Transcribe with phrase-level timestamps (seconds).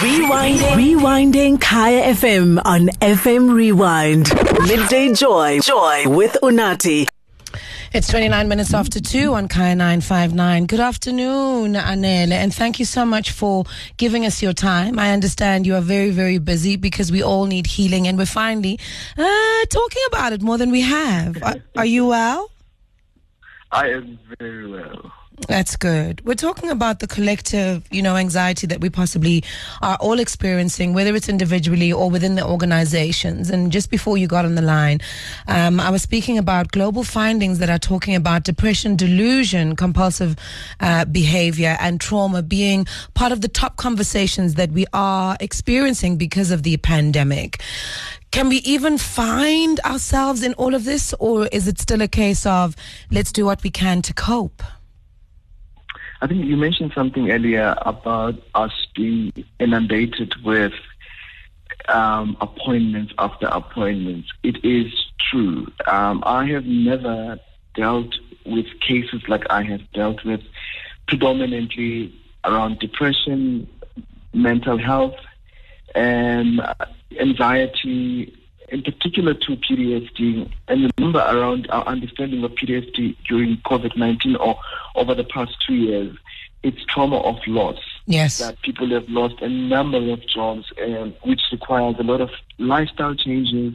[0.00, 0.74] Rewinding.
[0.76, 4.28] Rewinding Kaya FM on FM Rewind.
[4.68, 5.58] Midday Joy.
[5.60, 7.06] Joy with Unathi.
[7.94, 10.66] It's 29 minutes after 2 on Kaya 959.
[10.66, 13.64] Good afternoon, Anele, and thank you so much for
[13.96, 14.98] giving us your time.
[14.98, 18.78] I understand you are very, very busy because we all need healing, and we're finally
[19.16, 21.42] uh, talking about it more than we have.
[21.42, 22.50] Are, are you well?
[23.72, 25.10] I am very well.
[25.48, 26.24] That's good.
[26.24, 29.44] We're talking about the collective, you know, anxiety that we possibly
[29.82, 33.50] are all experiencing, whether it's individually or within the organizations.
[33.50, 35.00] And just before you got on the line,
[35.46, 40.36] um, I was speaking about global findings that are talking about depression, delusion, compulsive
[40.80, 46.50] uh, behavior, and trauma being part of the top conversations that we are experiencing because
[46.50, 47.60] of the pandemic.
[48.30, 52.46] Can we even find ourselves in all of this, or is it still a case
[52.46, 52.74] of
[53.10, 54.62] let's do what we can to cope?
[56.20, 60.72] I think you mentioned something earlier about us being inundated with
[61.88, 64.28] um, appointments after appointments.
[64.42, 64.92] It is
[65.30, 65.66] true.
[65.86, 67.38] Um, I have never
[67.74, 68.14] dealt
[68.44, 70.40] with cases like I have dealt with,
[71.06, 72.14] predominantly
[72.44, 73.68] around depression,
[74.32, 75.16] mental health,
[75.94, 76.60] and
[77.20, 78.34] anxiety,
[78.68, 84.58] in particular to PTSD, and remember around our understanding of PTSD during COVID-19 or
[84.96, 86.16] over the past two years,
[86.62, 87.78] it's trauma of loss.
[88.06, 88.38] Yes.
[88.38, 93.14] That people have lost a number of jobs, um, which requires a lot of lifestyle
[93.14, 93.74] changes,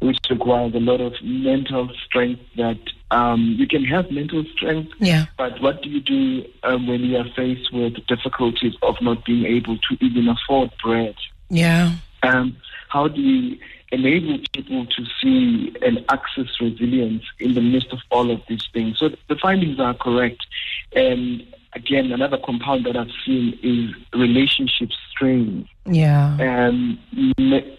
[0.00, 2.78] which requires a lot of mental strength that
[3.10, 5.26] um, you can have mental strength, Yeah.
[5.36, 9.44] but what do you do um, when you are faced with difficulties of not being
[9.46, 11.16] able to even afford bread?
[11.48, 11.96] Yeah.
[12.22, 12.56] Um,
[12.88, 13.60] how do we
[13.92, 18.98] enable people to see and access resilience in the midst of all of these things?
[18.98, 20.46] So the findings are correct.
[20.94, 25.68] And again, another compound that I've seen is relationship strain.
[25.86, 26.36] Yeah.
[26.40, 26.98] And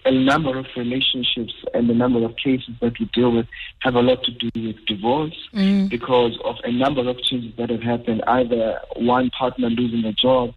[0.05, 3.47] a number of relationships and the number of cases that we deal with
[3.79, 5.89] have a lot to do with divorce Mm.
[5.89, 10.53] because of a number of changes that have happened, either one partner losing a job,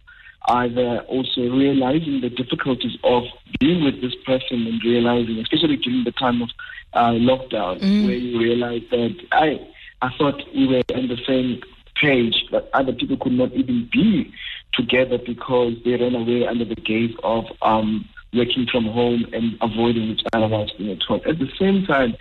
[0.47, 3.23] either also realizing the difficulties of
[3.59, 6.49] being with this person and realizing, especially during the time of
[6.93, 8.05] uh, lockdown, Mm.
[8.05, 9.59] where you realize that I,
[10.01, 11.61] I thought we were on the same
[12.01, 14.31] page, but other people could not even be
[14.73, 20.03] together because they ran away under the gaze of um, working from home and avoiding
[20.03, 21.21] each other whilst being at home.
[21.25, 22.15] At the same time,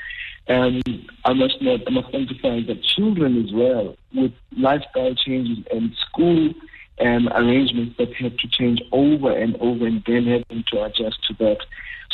[0.49, 0.81] um,
[1.25, 6.53] I must not, I must emphasize that children as well, with lifestyle changes and school
[7.01, 11.35] um, arrangements that had to change over and over and then having to adjust to
[11.39, 11.59] that.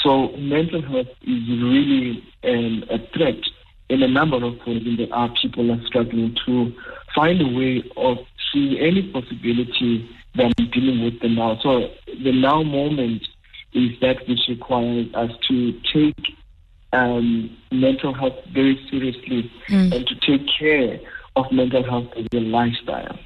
[0.03, 3.37] So mental health is really um, a threat
[3.89, 6.73] in a number of ways in that our people are struggling to
[7.15, 8.19] find a way of
[8.53, 11.59] seeing any possibility than dealing with the now.
[11.63, 13.27] So the now moment
[13.73, 16.17] is that which requires us to take
[16.93, 19.95] um, mental health very seriously Mm.
[19.95, 20.99] and to take care
[21.37, 23.17] of mental health as a lifestyle.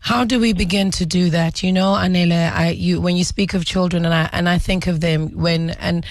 [0.00, 1.62] How do we begin to do that?
[1.62, 4.86] You know, Anela, I, you, when you speak of children and I, and I think
[4.86, 6.04] of them when, and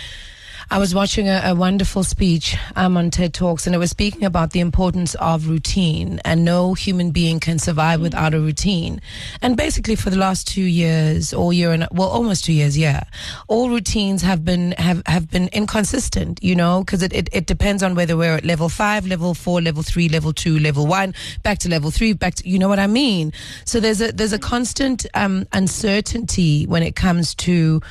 [0.72, 4.24] I was watching a, a wonderful speech um, on TED Talks and it was speaking
[4.24, 9.02] about the importance of routine and no human being can survive without a routine.
[9.41, 13.06] And basically for the last two years or year and, well, almost two years, yeah,
[13.47, 17.81] all routines have been, have, have been inconsistent, you know, because it, it, it depends
[17.81, 21.58] on whether we're at level five, level four, level three, level two, level one, back
[21.58, 23.34] to level three, back to, you know what I mean?
[23.66, 27.81] So there's a, there's a constant um, uncertainty when it comes to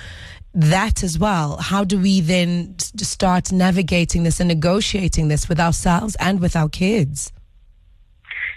[0.55, 1.57] that as well.
[1.59, 6.69] How do we then start navigating this and negotiating this with ourselves and with our
[6.69, 7.33] kids?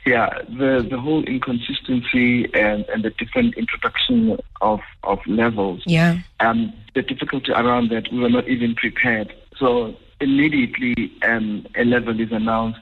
[0.06, 5.84] Yeah, the the whole inconsistency and, and the different introduction of of levels.
[5.86, 6.20] Yeah.
[6.40, 9.32] Um, the difficulty around that we were not even prepared.
[9.58, 12.80] So immediately um, a level is announced,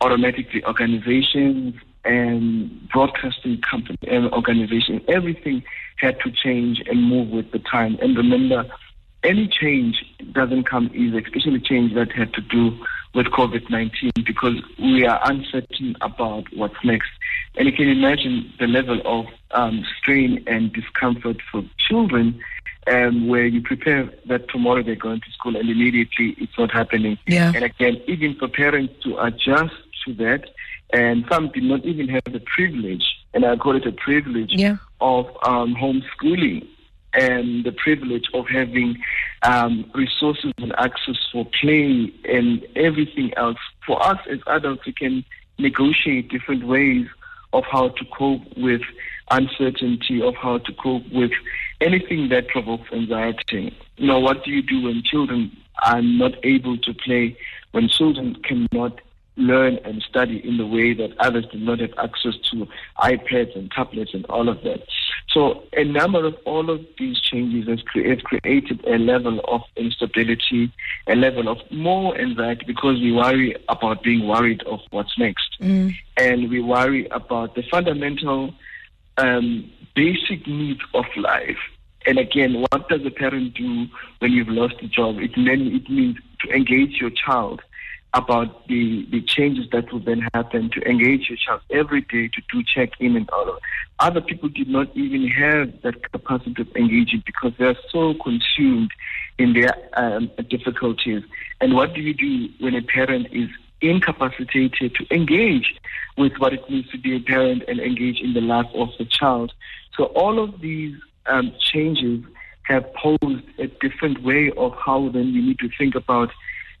[0.00, 1.74] automatically organizations
[2.06, 5.62] and broadcasting company and organization, everything
[5.96, 7.98] had to change and move with the time.
[8.00, 8.64] And remember,
[9.22, 12.78] any change doesn't come easy, especially change that had to do
[13.14, 17.08] with COVID-19 because we are uncertain about what's next.
[17.56, 22.40] And you can imagine the level of um, strain and discomfort for children
[22.86, 27.18] um, where you prepare that tomorrow they're going to school and immediately it's not happening.
[27.26, 27.52] Yeah.
[27.54, 30.50] And again, even for parents to adjust to that,
[30.92, 33.04] and some did not even have the privilege,
[33.34, 34.76] and I call it a privilege, Yeah.
[35.00, 36.66] of um, homeschooling
[37.12, 38.96] and the privilege of having
[39.42, 43.58] um, resources and access for play and everything else.
[43.86, 45.24] For us as adults, we can
[45.58, 47.06] negotiate different ways
[47.52, 48.82] of how to cope with
[49.30, 51.32] uncertainty of how to cope with
[51.80, 53.76] anything that provokes anxiety.
[53.96, 57.36] You know, what do you do when children are not able to play,
[57.72, 59.00] when children cannot
[59.36, 62.66] learn and study in the way that others do not have access to
[62.98, 64.82] iPads and tablets and all of that.
[65.28, 69.60] So a number of all of these changes has, cre- has created a level of
[69.76, 70.72] instability,
[71.06, 75.56] a level of more anxiety because we worry about being worried of what's next.
[75.60, 75.94] Mm.
[76.16, 78.54] And we worry about the fundamental
[79.18, 81.58] um, basic needs of life.
[82.06, 83.86] And again, what does a parent do
[84.20, 85.18] when you've lost a job?
[85.18, 87.60] It, then, it means to engage your child
[88.16, 92.42] about the, the changes that will then happen, to engage your child every day, to
[92.50, 93.58] do check in and all of
[93.98, 98.90] Other people did not even have that capacity of engaging because they are so consumed
[99.38, 101.22] in their um, difficulties.
[101.60, 103.50] And what do you do when a parent is
[103.82, 105.74] incapacitated to engage
[106.16, 109.04] with what it means to be a parent and engage in the life of the
[109.04, 109.52] child?
[109.96, 110.96] So all of these
[111.26, 112.24] um, changes
[112.62, 116.30] have posed a different way of how then we need to think about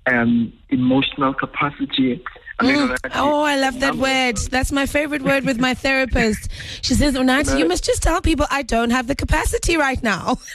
[0.06, 2.22] um, emotional capacity.
[2.60, 2.96] Mm.
[3.14, 4.38] Oh, I love that word.
[4.50, 6.50] That's my favorite word with my therapist.
[6.82, 10.38] She says, Unathi, you must just tell people I don't have the capacity right now.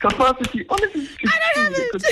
[0.00, 2.02] capacity, honestly, I don't have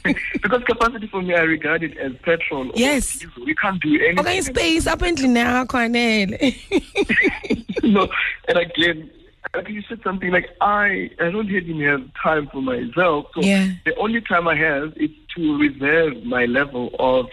[0.00, 0.16] it.
[0.42, 2.70] because capacity for me, I regard it as petrol.
[2.74, 3.24] Yes.
[3.44, 4.20] We can't do anything.
[4.20, 6.28] Okay, space, apparently now, Cornel.
[7.82, 8.08] no,
[8.48, 9.10] and again,
[9.54, 13.26] like you said something like I I don't even have time for myself.
[13.34, 13.72] So yeah.
[13.84, 17.26] the only time I have is to reserve my level of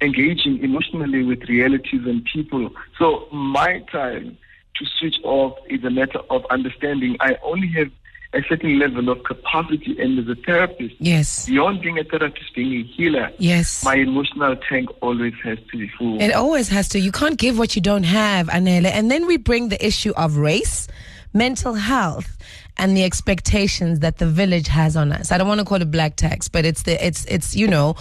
[0.00, 2.70] engaging emotionally with realities and people.
[2.98, 4.36] So my time
[4.76, 7.90] to switch off is a matter of understanding I only have
[8.34, 10.96] a certain level of capacity and as a therapist.
[10.98, 11.46] Yes.
[11.46, 13.30] Beyond being a therapist, being a healer.
[13.38, 13.84] Yes.
[13.84, 16.20] My emotional tank always has to be full.
[16.20, 16.98] It always has to.
[16.98, 18.86] You can't give what you don't have, Anele.
[18.86, 20.88] And then we bring the issue of race
[21.34, 22.38] mental health
[22.76, 25.30] and the expectations that the village has on us.
[25.30, 27.94] I don't want to call it black tax, but it's the it's it's you know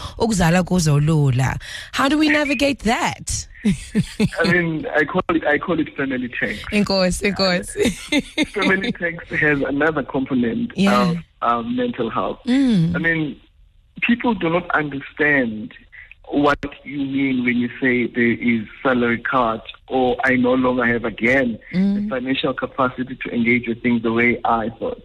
[1.92, 3.48] How do we navigate that?
[3.66, 6.60] I mean, I call it I call it family tax.
[6.72, 7.72] In course, in course.
[8.48, 11.12] family tax has another component yeah.
[11.12, 12.40] of um, mental health.
[12.46, 12.96] Mm.
[12.96, 13.42] I mean,
[14.02, 15.74] people do not understand
[16.28, 21.06] what you mean when you say there is salary cut or I no longer have
[21.06, 21.96] again mm.
[21.96, 25.02] the financial capacity to engage with things the way I thought.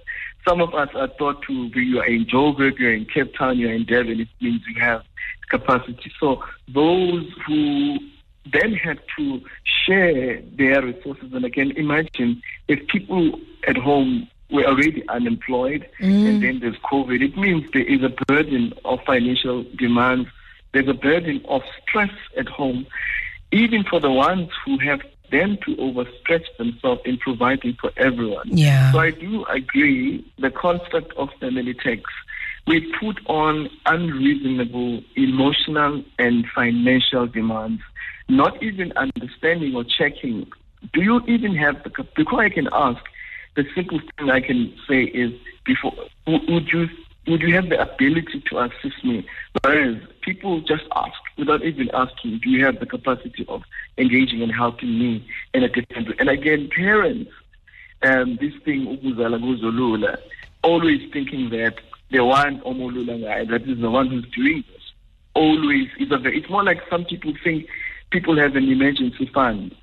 [0.47, 3.59] Some of us are thought to be you are in Joburg, you're in Cape Town,
[3.59, 5.03] you're in Durban, it means you have
[5.51, 6.11] capacity.
[6.19, 7.99] So those who
[8.51, 15.07] then had to share their resources and again imagine if people at home were already
[15.09, 16.29] unemployed mm.
[16.29, 20.29] and then there's COVID, it means there is a burden of financial demands
[20.73, 22.87] there's a burden of stress at home,
[23.53, 25.01] even for the ones who have
[25.31, 28.49] then to overstretch themselves in providing for everyone.
[28.49, 28.93] Yeah.
[28.93, 32.03] So I do agree the construct of family tax.
[32.67, 37.83] We put on unreasonable emotional and financial demands,
[38.29, 40.47] not even understanding or checking.
[40.93, 43.03] Do you even have the before I can ask?
[43.57, 45.33] The simple thing I can say is
[45.65, 45.93] before
[46.27, 46.89] would you
[47.29, 49.27] would you have the ability to assist me?
[49.63, 53.63] Whereas people just ask without even asking, do you have the capacity of
[53.97, 56.15] engaging and helping me in a different way?
[56.19, 57.31] And again, parents,
[58.03, 58.87] um, this thing,
[60.63, 61.75] always thinking that
[62.11, 64.93] the one that is the one who's doing this,
[65.35, 67.67] always is a very, it's more like some people think
[68.11, 69.75] people have an emergency fund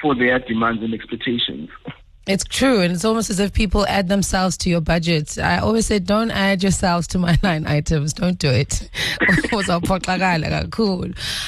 [0.00, 1.68] for their demands and expectations.
[2.26, 5.38] It's true, and it's almost as if people add themselves to your budget.
[5.38, 8.12] I always say, don't add yourselves to my line items.
[8.12, 8.90] Don't do it.
[10.72, 11.06] cool.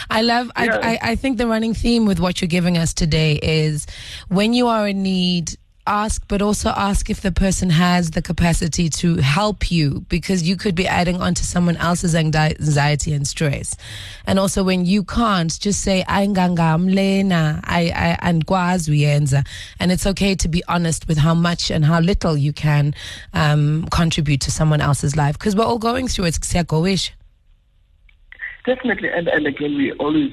[0.09, 0.51] I love.
[0.57, 0.79] Yeah.
[0.81, 3.87] I, I I think the running theme with what you're giving us today is
[4.29, 5.57] when you are in need
[5.89, 10.57] ask, but also ask if the person has the capacity to help you because you
[10.57, 13.75] could be adding on to someone else's anxiety and stress.
[14.27, 16.05] And also when you can't, just say,
[17.65, 18.45] I, I, and
[19.81, 22.95] And it's okay to be honest with how much and how little you can
[23.33, 26.39] um, contribute to someone else's life because we're all going through it.
[28.67, 29.09] Definitely.
[29.09, 30.33] And, and again, we always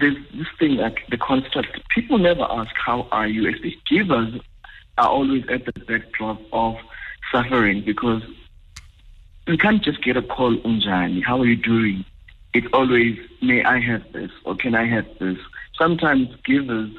[0.00, 1.68] there's this thing like the construct.
[1.94, 4.40] People never ask, "How are you?" Especially givers
[4.98, 6.76] are always at the backdrop of
[7.32, 8.22] suffering because
[9.46, 12.04] you can't just get a call, Unjani, how are you doing?
[12.54, 15.38] It's always, may I have this or can I have this?
[15.76, 16.90] Sometimes givers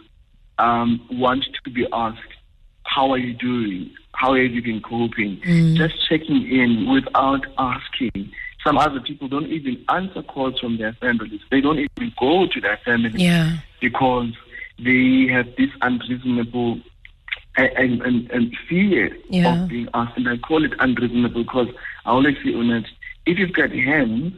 [0.58, 2.20] um, want to be asked,
[2.84, 3.90] how are you doing?
[4.14, 5.38] How have you been coping?
[5.42, 5.78] Mm.
[5.78, 8.32] Just checking in without asking.
[8.64, 11.42] Some other people don't even answer calls from their families.
[11.52, 13.58] They don't even go to their families Yeah.
[13.80, 14.30] because
[14.80, 16.80] they have this unreasonable
[17.58, 19.64] and, and, and fear Yeah.
[19.64, 20.18] of being asked.
[20.18, 21.68] And I call it unreasonable because
[22.06, 22.86] I always say, Unat,
[23.26, 24.34] if you've got hands,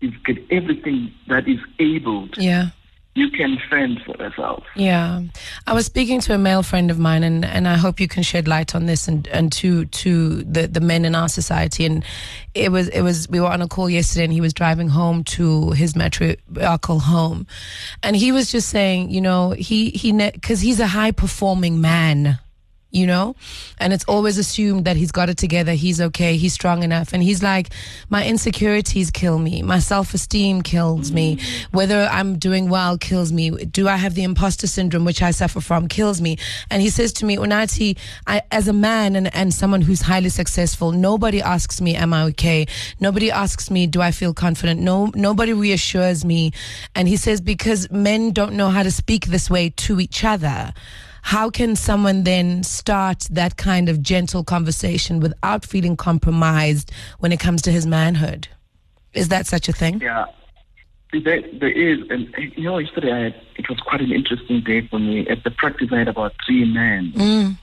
[0.00, 2.68] you've got everything that is able, to, Yeah.
[3.14, 4.64] you can fend for yourself.
[4.76, 5.20] Yeah,
[5.66, 8.22] I was speaking to a male friend of mine, and, and I hope you can
[8.22, 11.84] shed light on this and, and to to the, the men in our society.
[11.84, 12.02] And
[12.54, 15.22] it was it was we were on a call yesterday, and he was driving home
[15.24, 17.46] to his matriarchal home,
[18.02, 22.38] and he was just saying, you know, he he because he's a high performing man
[22.90, 23.36] you know?
[23.78, 27.12] And it's always assumed that he's got it together, he's okay, he's strong enough.
[27.12, 27.70] And he's like,
[28.08, 31.38] my insecurities kill me, my self esteem kills me,
[31.70, 35.60] whether I'm doing well kills me, do I have the imposter syndrome, which I suffer
[35.60, 36.38] from, kills me.
[36.70, 40.28] And he says to me, Unathi, I, as a man and, and someone who's highly
[40.28, 42.66] successful, nobody asks me, am I okay?
[42.98, 44.80] Nobody asks me, do I feel confident?
[44.80, 46.52] No, nobody reassures me.
[46.94, 50.72] And he says, because men don't know how to speak this way to each other
[51.22, 57.40] how can someone then start that kind of gentle conversation without feeling compromised when it
[57.40, 58.48] comes to his manhood?
[59.12, 60.00] Is that such a thing?
[60.00, 60.26] Yeah.
[61.12, 64.86] There, there is, and you know, yesterday I had, it was quite an interesting day
[64.86, 65.26] for me.
[65.28, 67.58] At the practice, I had about three men, Mm.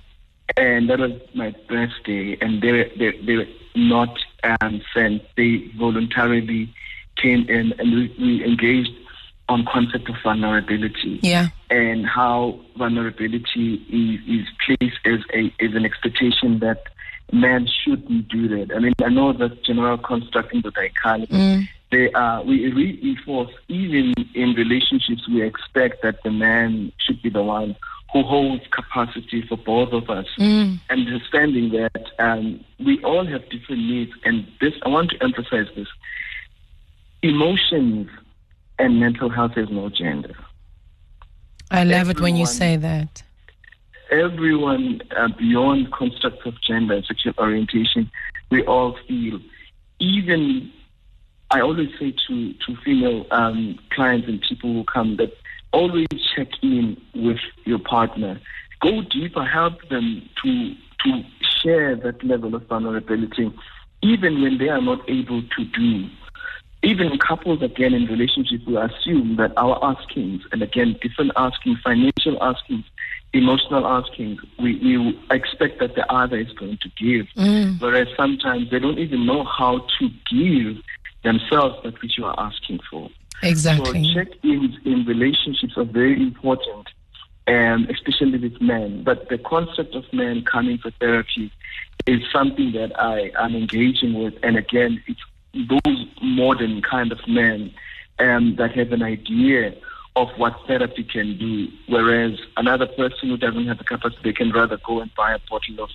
[0.58, 5.22] and that was my birthday, and they were, they, they were not um, sent.
[5.38, 6.74] They voluntarily
[7.16, 8.92] came in, and we, we engaged
[9.50, 11.48] on concept of vulnerability Yeah.
[11.70, 16.84] and how vulnerability is, is placed as a as an expectation that
[17.32, 18.76] man shouldn't do that.
[18.76, 21.28] I mean, I know that general construct in the dichotomy.
[21.28, 21.70] Mm.
[21.92, 27.44] They are we reinforce even in relationships we expect that the man should be the
[27.44, 27.76] one
[28.14, 30.28] who holds capacity for both of us.
[30.38, 30.80] Mm.
[30.90, 35.88] Understanding that um, we all have different needs, and this I want to emphasize this:
[37.22, 38.10] emotions
[38.80, 40.36] and mental health has no gender.
[41.72, 43.24] I love it when you say that.
[44.12, 48.10] everyone uh, beyond constructs of gender and sexual orientation,
[48.50, 49.40] we all feel,
[50.00, 50.72] even,
[51.52, 55.34] I always say to, to female um, clients and people who come that
[55.74, 58.40] always check in with your partner.
[58.82, 61.24] Go deeper, help them to, to
[61.62, 63.52] share that level of vulnerability,
[64.02, 66.08] even when they are not able to do
[66.84, 72.38] even couples again in relationship will assume that our askings and again different askings financial
[72.42, 72.86] askings
[73.34, 77.82] emotional askings we, we expect that the other is going to give Mm.
[77.82, 80.82] whereas sometimes they don't even know how to give
[81.24, 83.10] themselves that which you are asking for
[83.44, 84.04] Exactly.
[84.08, 86.88] so check-ins in relationships are very important,
[87.48, 89.04] um, especially with men.
[89.04, 91.52] But the concept of men coming for therapy
[92.08, 94.34] is something that I am engaging with.
[94.42, 95.20] And again, it's
[95.54, 97.74] those modern kind of men
[98.20, 99.74] um, that have an idea
[100.16, 104.52] of what therapy can do, whereas another person who doesn't have the capacity, they can
[104.52, 105.90] rather go and buy a bottle of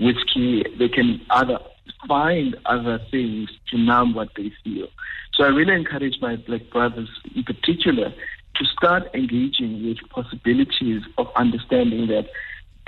[0.00, 0.64] whiskey.
[0.76, 1.58] They can other
[2.06, 4.88] find other things to numb what they feel.
[5.34, 8.12] So I really encourage my black brothers in particular
[8.56, 12.26] to start engaging with possibilities of understanding that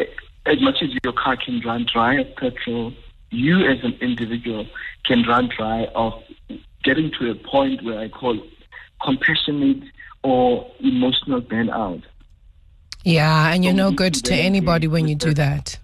[0.00, 0.06] eh,
[0.46, 2.92] as much as your car can run dry of petrol,
[3.30, 4.66] you as an individual
[5.04, 6.12] can run dry of
[6.84, 8.38] getting to a point where I call
[9.02, 9.82] compassionate
[10.22, 12.02] or emotional burnout.
[13.04, 15.78] Yeah, and you're So no good to anybody when you do that.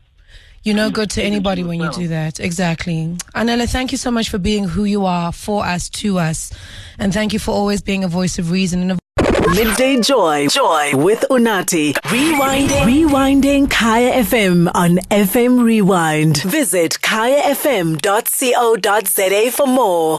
[0.63, 2.41] You're no good to anybody when you do that.
[2.41, 3.17] Exactly.
[3.35, 6.53] Anela, thank you so much for being who you are for us, to us.
[6.99, 8.99] And thank you for always being a voice of reason and a
[9.55, 10.49] Midday Joy.
[10.49, 11.93] Joy with Unathi.
[11.95, 12.83] Rewinding.
[12.83, 16.39] Rewinding Kaya FM on FM Rewind.
[16.43, 18.01] Visit kayafm.co.za
[19.53, 20.15] for more.